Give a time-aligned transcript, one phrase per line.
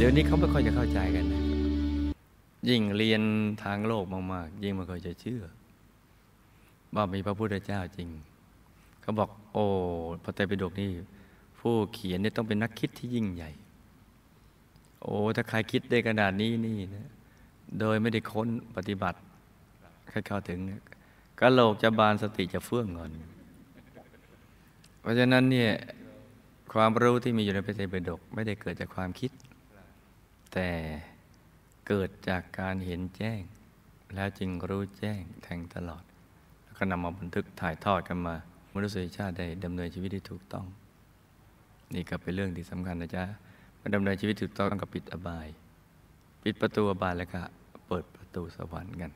[0.00, 1.42] เดี๋ยวนี้เขาไม่ค่อยจะเข้าใจกันนะ
[2.68, 3.22] ยิ่งเรียน
[3.64, 5.42] ทางโลกมากๆ ยิ่งไม่ค่อยจะเชื่อ
[6.94, 8.08] ว่ามีพระพุทธเจ้าจริง
[9.00, 9.64] เขาบอก โอ้
[10.22, 10.90] พระไตรปิฎกนี่
[11.60, 13.50] ผู้เขียนนี่ต้องเป็นนักคิดที่ยิ่งใหญ่
[15.02, 17.08] โอ้ถ้าใครคิดได้ขนาดนี้นี่นะ
[17.80, 19.18] โดยไม่ได้ค้นปฏิบัติ
[20.08, 20.58] ใครเข้าถึง
[21.40, 23.10] กะโหลกจะบานสติจะเฟื่องก่อน
[25.00, 25.72] เพราะฉะนั้นเนี่ย
[26.72, 29.32] ความรู้ที่มีอยู่ในพระไตรปิฎกไม่ได้เกิดจากความคิด
[30.52, 30.68] แต่
[31.86, 33.40] เกิดจากการเห็นแจ้ง
[34.14, 36.02] แล้วจึงรู้แจ้งแทงตลอด
[36.64, 38.36] แล้วก็นำมาบันทึกถ่ายทอดกันมา
[38.74, 40.66] มนุษยชาติได้ดำเนินชีวิตที่ถูกต้อง
[41.94, 43.24] นี่ก็เป็นเรื่องที่สำคัญนะจ๊ะ
[43.80, 45.48] มาดำเนินชีวิตถูกต้องกับปิดอบาย
[46.42, 47.42] ปิดประตูอบายแล้วก็
[47.86, 49.12] เปิดประตูสวรรค์กัน